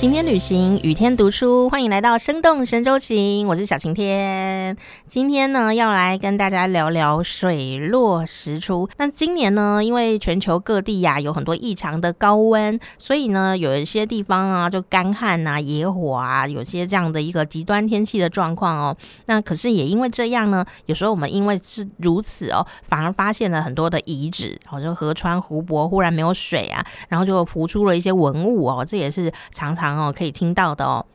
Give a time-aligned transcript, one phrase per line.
[0.00, 4.74] 晴天旅行，雨天读书，欢迎来到生动神州行，我是小晴天。
[5.06, 8.88] 今天呢，要来跟大家聊聊水落石出。
[8.96, 18.96] 那今年呢，因为全球各地呀有很多异常的高温，所以呢，有一些地方啊就干旱啊、野火啊，有些这样的一个极端天气的状况哦。
[19.26, 29.89] 那可是也因为这样呢，有时候我们因为是如此哦，反而发现了很多的遗址，好像河川、湖泊忽然没有水啊，然后就浮出了一些文物哦，这也是常常。
[29.98, 31.06] 哦，可以听到的哦。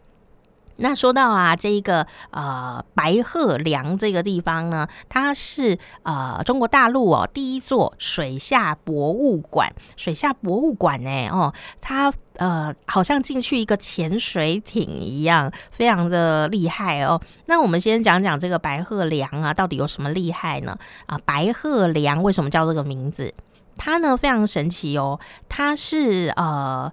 [0.78, 9.74] 那说到啊，这一个呃白鹤梁这个地方呢，它是呃中国大陆哦第一座水下博物馆。
[9.96, 17.22] 水下博物馆呢，哦，它呃好像进去一个潜水艇一样，非常的厉害哦。
[17.46, 20.78] 那我们先讲讲这个白鹤梁啊，到底有什么厉害呢？
[21.06, 23.34] 啊，白鹤梁为什么叫这个名字？
[23.78, 26.92] 它呢非常神奇哦，它是呃。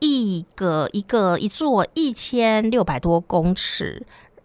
[0.00, 4.04] 一个一个一座一千六百多公尺，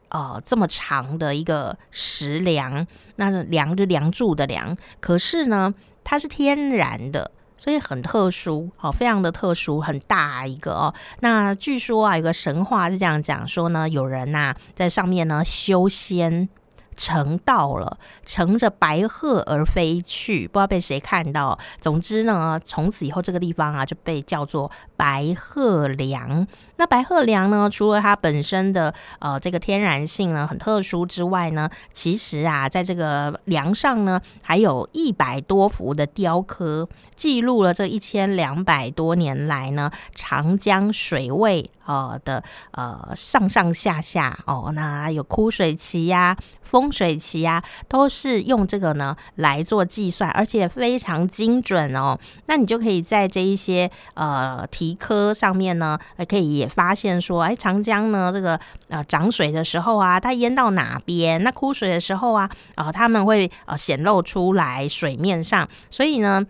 [0.09, 5.73] 呃，这么长的一个石梁，那梁就梁柱的梁，可是呢，
[6.03, 10.93] 它是天然的，所以很特殊，哦，非常的特殊，很大一个哦。
[11.19, 16.49] 那据说啊，有个神话是这样讲说呢，有人呐在上面呢修仙。
[16.95, 21.57] 乘到了，乘着白鹤而飞去，不知道被谁看到。
[21.81, 26.47] 总之呢，从此以后这个地方啊就被叫做白鹤梁。
[26.77, 46.37] 那白鹤梁呢，除了它本身的呃这个天然性呢很特殊之外呢，其实啊在这个梁上呢还有一百多幅的雕刻，记录了这一千两百多年来呢长江水位呃的呃上上下下哦，那有枯水期呀。
[46.63, 52.19] 风水期呀，都是用这个呢来做计算，而且非常精准哦。
[52.47, 61.43] 那你就可以在这一些呃题科上面呢，可以也发现说，哎，长江呢这个呃涨水的时候啊，它淹到哪边？
[61.43, 66.43] 那枯水的时候啊，啊，他们会呃显露出来水面上，所以呢。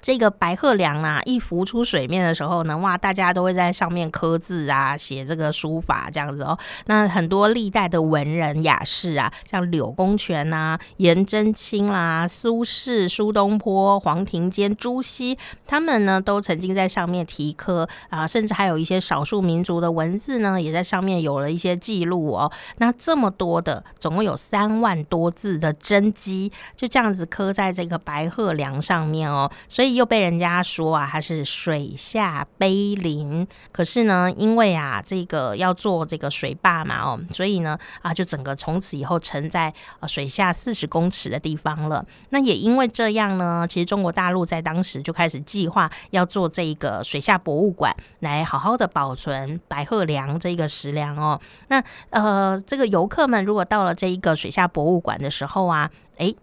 [0.00, 6.56] 这个白鹤梁啊，一浮出水面的时候呢，哇，大家都会在上面刻字啊，写这个书法这样子哦。
[6.86, 22.50] 那很多历代的文人雅士啊，像柳公权呐、颜真卿啦、苏轼、苏东坡、黄庭坚、朱熹，他们呢都曾经在上面题刻啊，甚至还有一些少数民族的文字呢，也在上面有了一些记录哦。
[22.76, 29.87] 那这么多的，总共有三万多字的真迹，就这样子刻在这个白鹤梁上面哦，所以。
[29.94, 33.46] 又被人家说啊，它是水下碑林。
[33.72, 42.04] 可是呢，因为啊，这个要做这个水坝嘛，哦，所以呢，啊，就整个从此以后沉在呃水下四十公尺的地方了。
[42.30, 51.40] 那也因为这样呢，其实中国大陆在当时就开始计划要做这一个水下博物馆，来好好的保存白鹤梁这个石梁哦。
[51.68, 56.34] 那呃，这个游客们如果到了这一个水下博物馆的时候啊，诶。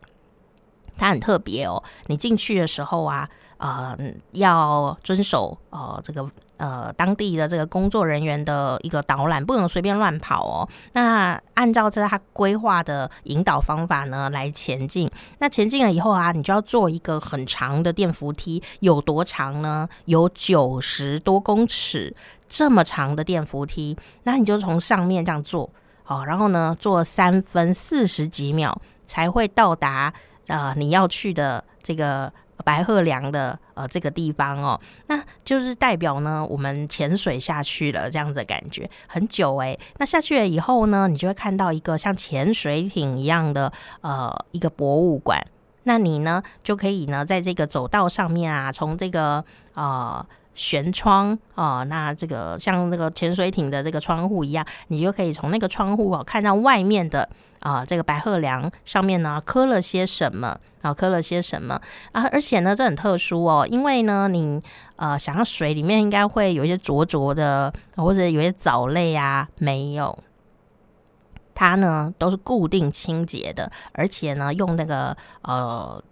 [0.98, 3.98] 它很特别哦，你进去的时候啊，呃，
[4.32, 10.70] 要遵守呃这个呃当地的这个工作人员的一个导览，不能随便乱跑哦。
[10.94, 15.10] 那按照这他规划的引导方法呢来前进。
[15.40, 19.88] 那前进了以后啊，你就要坐一个很长的电扶梯，有多长呢？
[20.06, 22.16] 有九十多公尺
[22.48, 23.98] 这么长的电扶梯。
[24.24, 25.70] 那你就从上面这样坐，
[26.04, 30.14] 好，然后呢坐三分四十几秒才会到达。
[30.48, 32.32] 啊，你要去的这个
[32.64, 39.78] 白鹤梁的呃这个地方哦，那就是代表呢，我们潜水下去了这样子感觉很久诶。
[39.98, 45.46] 那下去了以后呢，你就会看到一个像潜水艇一样的呃一个博物馆。
[45.86, 50.24] 那你呢就可以呢在这个走道上面啊，从这个呃。
[50.58, 57.28] 舷窗哦，那这个像那个潜水艇的这个窗户一样，你就可以从那个窗户哦看到外面的
[57.60, 61.78] 啊这个白鹤梁上面呢刻了些什么啊刻了些什么
[62.14, 64.62] 啊，而且呢这很特殊哦，因为呢你
[64.96, 70.18] 呃想要水里面应该会有一些浊浊的或者有些藻类啊，没有，
[71.56, 76.04] 它呢都是固定清洁的，而且呢用那个呃。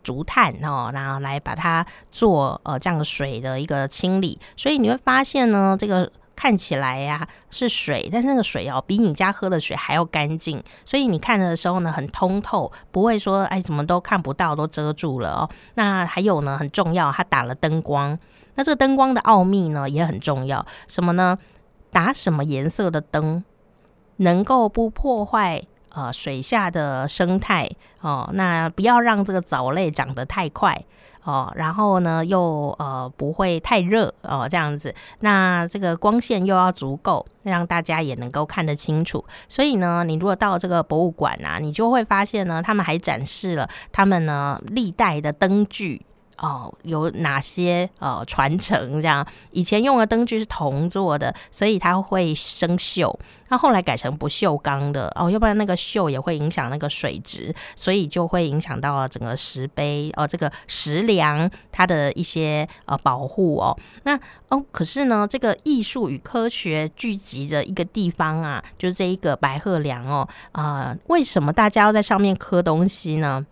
[0.00, 15.50] 竹炭哦，然后来把它做呃这样的水的一个清理，所以你会发现呢，这个看起来呀是水，但是那个水哦比你家喝的水还要干净，所以你看的时候呢很通透，不会说哎怎么都看不到，都遮住了哦。
[15.74, 18.18] 那还有呢很重要，它打了灯光，
[18.54, 21.36] 那这个灯光的奥秘呢也很重要，什么呢？
[21.90, 23.42] 打什么颜色的灯
[24.18, 25.62] 能够不破坏？
[25.90, 27.68] 呃，水下的生态
[28.02, 30.84] 哦，那不要让这个藻类长得太快
[31.24, 39.24] 哦，然后呢又呃不会太热哦，这样子，那这个光线又要足够，让大家也能够看得清楚。
[39.48, 46.02] 所以呢，你如果到这个博物馆啊，你就会发现呢，他们还展示了他们呢历代的灯具。
[46.38, 49.02] 哦，有哪些呃传承？
[49.02, 53.14] 这样以前用的灯具是铜做的，所以它会生锈。
[53.50, 63.76] 那后来改成不锈钢的哦，要不然那个锈也会影响那个水质，所以就会影响到整个石碑哦，这个石梁它的一些呃保护哦。
[64.02, 64.14] 那
[64.50, 73.46] 哦，可是呢，这个艺术与科学聚集的一个地方啊，就是这一个白鹤梁哦，啊，为什么大家要在上面刻东西呢？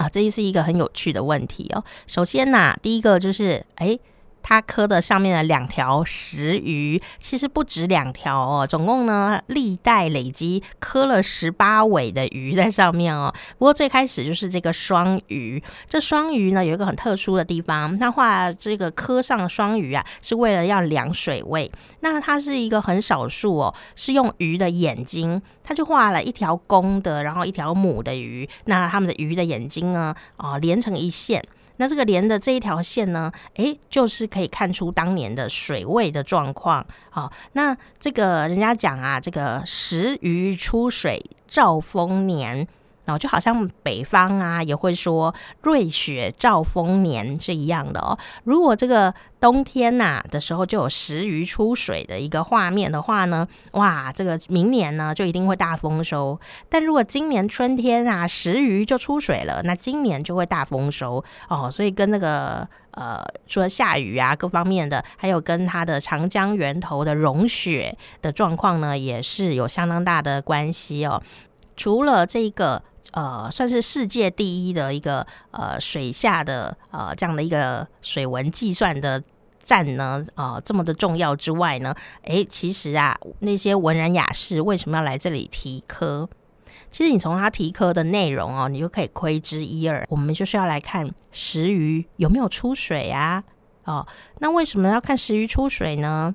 [0.00, 1.84] 啊，这是一个很有趣的问题哦。
[2.06, 3.98] 首先呐，第一个就是，哎。
[4.42, 13.32] 它刻的上面的两条石鱼，其实不止两条哦，总共呢历代累积刻了十八尾的鱼在上面哦。
[13.58, 21.70] 不过最开始就是这个双鱼，这双鱼呢有一个很特殊的地方，它画这个刻上双鱼啊，是为了要量水位。
[22.00, 31.44] 那它是一个很少数哦，是用鱼的眼睛，它就画了一条公的，然后一条母的鱼，那它们的鱼的眼睛呢，啊连成一线。
[31.80, 36.86] 那这个连的这一条线呢，诶，就是可以看出当年的水位的状况。
[37.08, 42.68] 好，那这个人家讲啊，这个时鱼出水兆丰年。
[43.10, 48.18] 哦，就好像北方啊也会说瑞雪兆丰年是一样的哦。
[48.44, 56.38] 如果这个冬天呐的时候就有石鱼出水的一个画面的话呢，哇，这个明年呢就一定会大丰收。
[56.68, 61.70] 但如果今年春天啊石鱼就出水了，那今年就会大丰收哦。
[61.70, 71.22] 所以跟那个呃，除了下雨啊各方面的，还有跟它的长江源头的融雪的状况呢，也是有相当大的关系哦。
[71.76, 72.82] 除了这个。
[73.12, 79.22] 呃，算是世界第一的一个呃水下的呃这样的一个水文计算的
[79.62, 86.28] 站呢，呃这么的重要之外呢，诶，其实啊那些文人雅士为什么要来这里题科？
[86.92, 90.04] 其实你从他题科的内容哦，你就可以窥知一二。
[90.08, 93.44] 我们就是要来看石鱼有没有出水啊？
[93.84, 94.06] 哦，
[94.40, 96.34] 那为什么要看石鱼出水呢？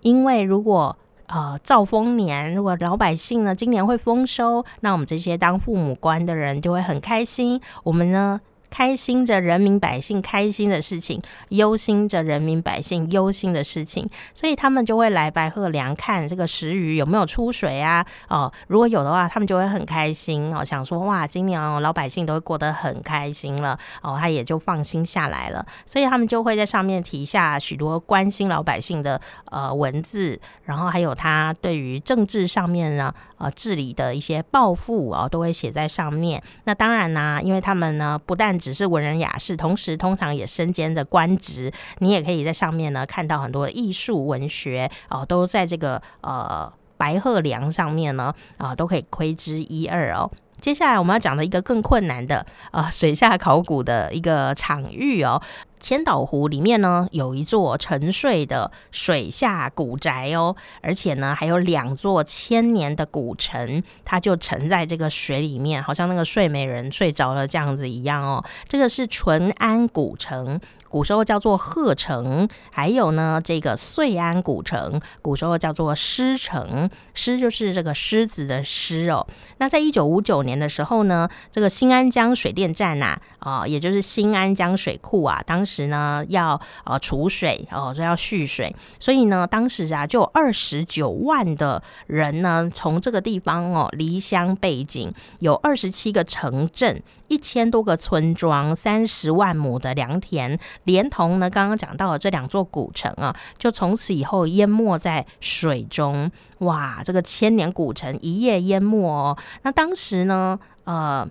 [0.00, 0.96] 因为如果
[1.34, 7.58] 呃，兆丰年，如果老百姓呢今年会丰收，那我们这些当父母官的人就会很开心。
[7.84, 8.38] 我们呢？
[8.72, 11.20] 开心着人民百姓开心的事情，
[11.50, 18.04] 忧心着人民百姓忧心的事情，所以他们就会来白鹤梁看这个石鱼有没有出水啊？
[18.28, 29.20] 哦，如果有的话，他们就会很开心哦，想说哇，今年哦老百姓都会过得很开心了哦，他也就放心下来了，所以他们就会在上面提下许多关心老百姓的
[29.50, 36.42] 呃文字，然后还有他对于政治上面呢呃治理的一些抱负哦，都会写在上面。
[36.64, 50.30] 那当然呢，因为他们呢不但只是文人雅士，同时通常也身兼着官职，你也可以在上面呢看到很多艺术文学哦，都在这个呃白鹤梁上面呢啊，都可以窥之一二哦。
[50.60, 55.42] 接下来我们要讲的一个更困难的啊水下考古的一个场域哦。
[55.82, 68.44] 千岛湖里面呢，有一座沉睡的水下古宅哦，而且呢，还有两座千年的古城，它就沉在这个水里面，好像那个睡美人睡着了这样子一样哦。
[68.68, 70.60] 这个是淳安古城。
[70.92, 79.26] 古时候叫做鹤城，还有呢，这个遂安古城，古时候叫做狮城，狮就是这个狮子的狮哦。
[79.56, 97.02] 那在一九五九年的时候呢，这个新安江水电站呐，啊，也就是新安江水库啊，当时呢要呃储水哦，说要蓄水，所以呢，当时啊就二十九万的人呢从这个地方哦离乡背井，有二十七个城镇。
[97.28, 106.30] 一千多个村庄，三十万亩的良田，连同呢刚刚讲到的这两座古城啊，就从此以后淹没在水中。
[106.58, 109.36] 哇，这个千年古城一夜淹没哦。
[109.62, 111.28] 那当时呢，呃，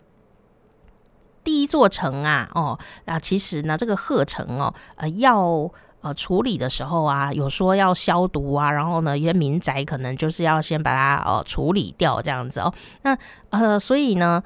[1.44, 5.70] 第一座城啊，哦，那其实呢，这个鹤城哦，呃，要
[6.02, 12.74] 呃处理的时候啊，有说要消毒啊，然后呢，一些民宅可能就是要先把它呃处理掉这样子哦。
[13.04, 13.18] 那
[13.50, 14.44] 呃，所以呢。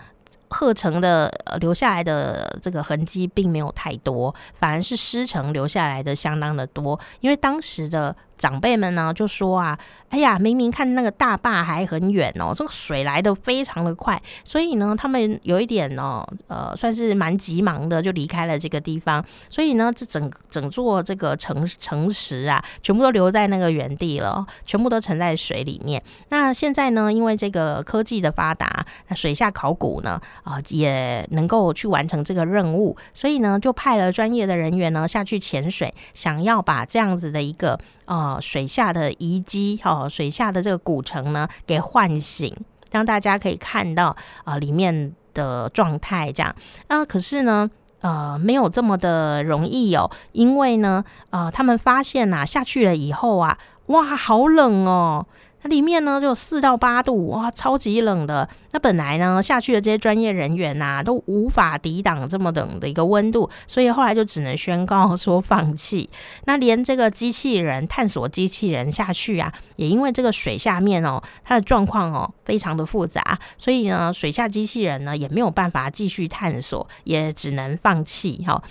[0.50, 7.00] 鹤城的留下来的这个痕迹并没有太多，反而是狮城留下来的相当的多。
[7.20, 9.78] 因为当时的长辈们呢就说啊，
[10.10, 26.02] 哎呀，明明看那个大坝还很远哦，这个水来的非常的快，所以呢，他们有一点哦，呃，算是蛮急忙的就离开了这个地方，所以呢，这整整座这个城城池啊，全部都留在那个原地了，全部都沉在水里面。
[26.30, 37.80] 那现在呢，因为这个科技的发达，那水下考古呢，啊，也能够去完成这个任务，所以呢，就派了专业的人员呢下去潜水，想要把这样子的一个。
[38.06, 42.56] 呃，水下的遗迹，哦，水下的这个古城呢，给唤醒，
[42.92, 46.56] 让大家可以看到啊里面的状态，这样
[46.88, 47.70] 那，可是呢，
[48.02, 53.58] 呃，没有这么的容易哦，因为呢，呃，他们发现呐，下去了以后啊，
[53.88, 55.26] 哇，好冷哦。
[55.68, 58.48] 里面呢就四到八度，哇，超级冷的。
[58.72, 66.10] 那本来呢下去的这些专业人员呐，都无法抵挡这么冷的一个温度，所以后来就只能宣告说放弃。
[66.46, 78.62] 那连这个机器人探索机器人下去啊，也因为这个水下面哦，它的状况哦非常的复杂，所以呢水下机器人呢也没有办法继续探索，也只能放弃哈。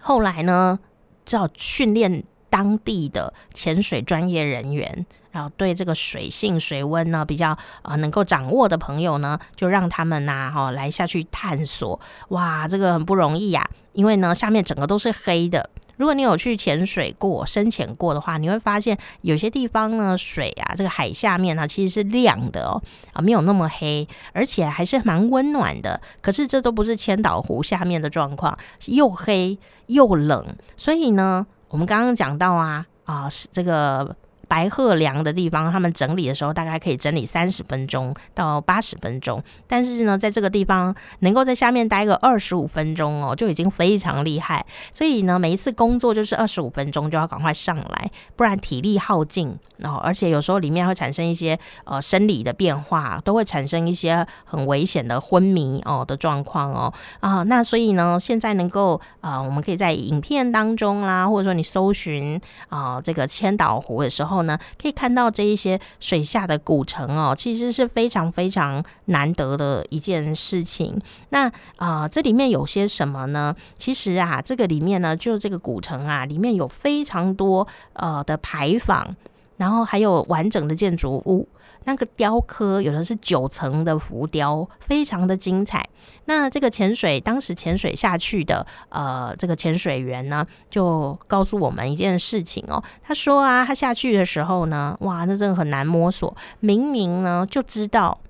[0.00, 0.78] 后来呢，
[1.24, 5.06] 只好训练当地的潜水专业人员。
[5.36, 12.00] 然后对这个水性、水温呢比较呃能够掌握的朋友呢，就让他们呐哈来下去探索。
[12.28, 15.68] 哇，这个很不容易呀，因为呢下面整个都是黑的。
[15.98, 22.80] 如果你有去潜水过、深潜过的话，你会发现有些地方呢水啊，这个海下面呢其实是亮的哦，
[23.12, 26.00] 啊没有那么黑，而且还是蛮温暖的。
[26.22, 30.56] 可是这都不是千岛湖下面的状况，又黑又冷。
[30.78, 34.16] 所以呢，我们刚刚讲到啊啊是这个。
[34.48, 44.64] 白鹤梁的地方，他们整理的时候大概可以整理三十分钟到八十分钟，但是呢，在这个地方能够在下面待个二十五分钟哦，就已经非常厉害。
[44.92, 49.48] 所以呢，每一次工作就是二十五分钟就要赶快上来，不然体力耗尽
[49.82, 49.96] 哦。
[49.96, 57.42] 而且有时候里面会产生一些呃生理的变化，都会产生一些很危险的昏迷哦的状况哦啊。
[57.42, 64.35] 那所以呢，现在能够啊，我们可以在影片当中啦，或者说你搜寻啊这个千岛湖的时候。
[64.36, 71.00] 后呢，可以看到这一些水下的古城哦，其实是非常非常难得的一件事情。
[71.30, 73.54] 那啊，这里面有些什么呢？
[73.78, 79.16] 其实啊，这个里面呢，就这个古城啊，里面有非常多呃的牌坊，
[79.56, 81.48] 然后还有完整的建筑物。
[81.86, 85.88] 那个雕刻有的是九层的浮雕，非常的精彩。
[86.26, 92.82] 那这个潜水当时潜水下去的呃，这个潜水员呢，就告诉我们一件事情哦。
[93.02, 96.36] 他说啊，他下去的时候呢，哇，那真的很难摸索。
[96.60, 98.20] 明明呢就知道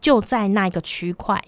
[0.00, 1.44] 就在那个区块。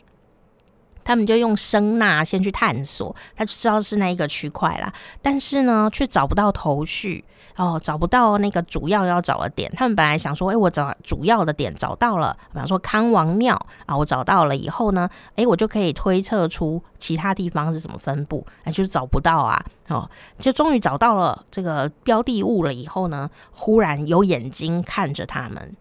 [1.08, 4.92] 他们就用声呐先去探索，他就知道是那一个区块啦。
[5.22, 7.24] 但是呢，却找不到头绪
[7.56, 9.72] 哦，找不到那个主要要找的点。
[9.74, 25.74] 他们本来想说，哎，我找主要的点找到了，比方说康王庙啊，我找到了以后呢，哎，我就可以推测出其他地方是怎么分布，哎，就是找不到啊，哦，就终于找到了这个标的物了以后呢，忽然有眼睛看着他们。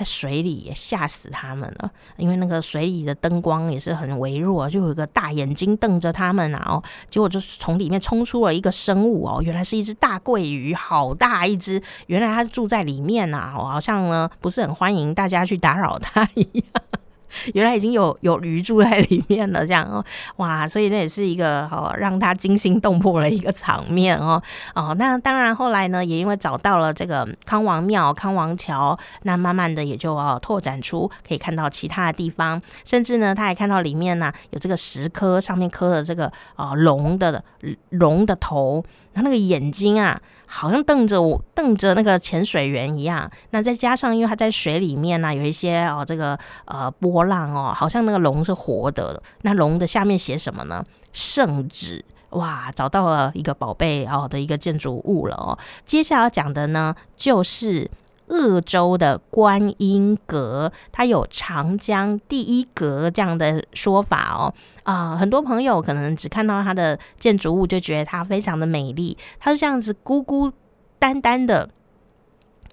[0.00, 6.64] 在水里也吓死他们了，因为那个水里的灯光也是很微弱，就有一个大眼睛瞪着他们啊！
[6.70, 11.82] 哦，结果就是从里面冲出了一个生物哦，原来是一只大桂鱼，好大一只！
[12.06, 16.99] 原来它住在里面啊，好像呢不是很欢迎大家去打扰它一样。
[17.54, 20.04] 原来已经有有鱼住在里面了，这样哦，
[20.36, 24.42] 哇，所以那也是一个哦让他惊心动魄的一个场面哦
[24.74, 37.42] 哦，那当然后来呢，也因为找到了这个康王庙、康王桥，那慢慢的也就哦拓展出可以看到其他的地方，甚至呢，他还看到里面呢有这个石刻，上面刻了这个啊龙的
[37.90, 38.84] 龙的头。
[39.12, 43.30] 他那个眼睛啊，好像瞪着我，瞪着那个潜水员一样。
[43.50, 49.22] 那再加上，因为他在水里面呢，有一些哦，这个呃波浪哦，好像那个龙是活的。
[49.42, 50.84] 那龙的下面写什么呢？
[51.12, 52.04] 圣旨。
[52.30, 55.58] 哇，找到了一个宝贝哦的一个建筑物了哦。
[55.84, 57.90] 接下来要讲的呢，就是。
[58.30, 64.54] 鄂州的观音阁，它有长江第一阁这样的说法哦。
[64.84, 69.18] 啊，很多朋友可能只看到它的建筑物，就觉得它非常的美丽。
[69.38, 70.52] 它是这样子孤孤
[70.98, 71.68] 单单的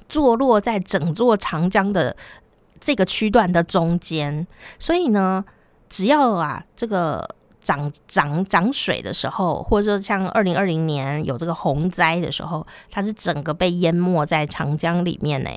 [0.07, 2.15] 坐落在整座长江的
[2.79, 4.47] 这个区段的中间，
[4.79, 5.43] 所以呢，
[5.89, 7.35] 只要啊这个。
[7.67, 15.49] 涨涨涨水的时候，或者说像二零二零年有这个洪灾的时候，它是整个被淹没在长江里面呢。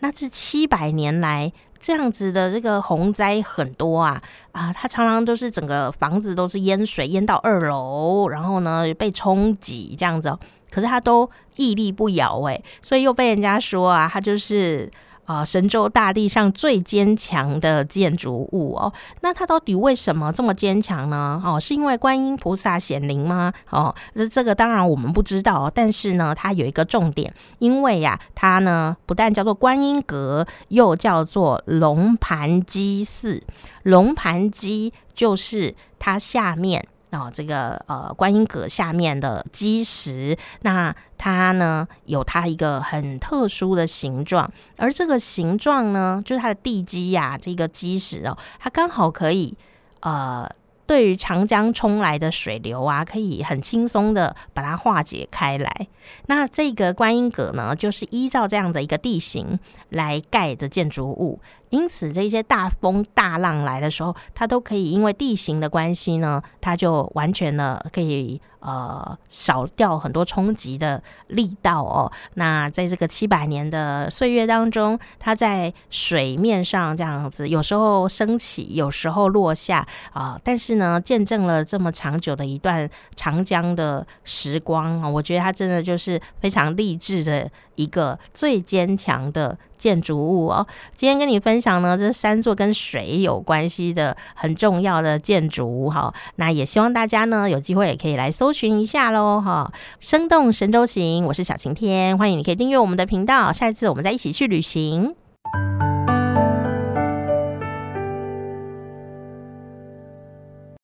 [0.00, 1.50] 那这七百年来
[1.80, 10.36] 这样子的这个洪灾很多啊啊，它常常都是整个房子都是淹水淹到二楼，然后呢被冲挤这样子。
[10.70, 14.90] 可是它都屹立不摇，诶，所以又被人家说啊，它就是。
[15.28, 21.40] 啊，神州大地上最坚强的建筑物哦，那它到底为什么这么坚强呢？
[21.44, 23.52] 哦，是因为观音菩萨显灵吗？
[23.68, 33.42] 哦，这这个当然我们不知道，但是呢，它有一个重点，因为呀，它呢不但叫做观音阁，又叫做龙盘基寺。
[33.82, 36.88] 龙盘基就是它下面。
[37.10, 49.56] 哦，这个呃，观音阁下面的基石，那它呢有它一个很特殊的形状，而这个形状呢，就是它的地基呀，这个基石哦，它刚好可以
[50.00, 50.48] 呃。
[50.88, 55.86] 对于长江冲来的水流啊，可以很轻松的把它化解开来。
[56.28, 59.58] 那这个观音阁呢，就是依照这样的一个地形
[59.90, 68.40] 来盖的建筑物，因此这些大风大浪来的时候，它都可以因为地形的关系呢，它就完全的可以。
[68.60, 72.10] 呃，少掉很多冲击的力道哦。
[72.34, 80.36] 那在这个七百年的岁月当中，它在水面上这样子，有时候升起，有时候落下啊。
[80.42, 89.56] 但是呢，见证了这么长久的一段长江的时光啊，我觉得它真的就是非常励志的一个最坚强的。
[89.78, 90.66] 建筑物哦，
[90.96, 96.12] 今天跟你分享呢，这三座跟水有关系的很重要的建筑物哈。
[96.36, 99.72] 那也希望大家呢有机会也可以来搜寻一下喽哈。
[100.00, 105.14] 生动神州行，我是小晴天，欢迎你可以订阅我们的频道，下一次我们再一起去旅行。